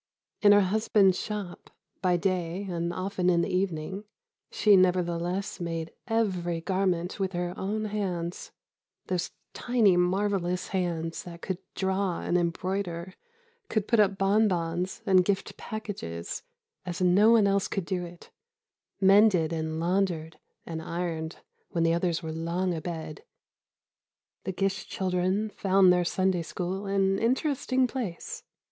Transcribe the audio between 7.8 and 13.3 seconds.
hands—those tiny, marvelous hands that could draw and embroider,